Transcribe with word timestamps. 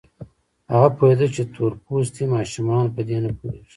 هغه 0.71 0.89
پوهېده 0.97 1.27
چې 1.35 1.41
تور 1.53 1.71
پوستي 1.83 2.23
ماشومان 2.35 2.85
په 2.95 3.01
دې 3.07 3.17
نه 3.23 3.31
پوهېږي. 3.37 3.69